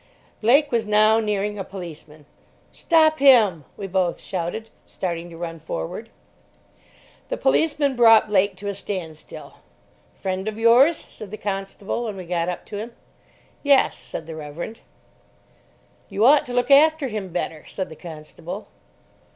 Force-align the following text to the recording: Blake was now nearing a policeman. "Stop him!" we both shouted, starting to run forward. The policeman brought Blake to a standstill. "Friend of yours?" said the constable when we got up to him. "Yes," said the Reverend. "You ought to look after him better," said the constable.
Blake 0.41 0.71
was 0.71 0.87
now 0.87 1.19
nearing 1.19 1.59
a 1.59 1.63
policeman. 1.63 2.25
"Stop 2.71 3.19
him!" 3.19 3.65
we 3.77 3.85
both 3.85 4.19
shouted, 4.19 4.71
starting 4.87 5.29
to 5.29 5.37
run 5.37 5.59
forward. 5.59 6.09
The 7.29 7.37
policeman 7.37 7.95
brought 7.95 8.27
Blake 8.27 8.55
to 8.55 8.67
a 8.67 8.73
standstill. 8.73 9.59
"Friend 10.19 10.47
of 10.47 10.57
yours?" 10.57 10.97
said 10.97 11.29
the 11.29 11.37
constable 11.37 12.05
when 12.05 12.17
we 12.17 12.25
got 12.25 12.49
up 12.49 12.65
to 12.65 12.77
him. 12.77 12.95
"Yes," 13.61 13.95
said 13.99 14.25
the 14.25 14.35
Reverend. 14.35 14.79
"You 16.09 16.25
ought 16.25 16.47
to 16.47 16.53
look 16.53 16.71
after 16.71 17.07
him 17.07 17.29
better," 17.31 17.65
said 17.67 17.89
the 17.89 17.95
constable. 17.95 18.69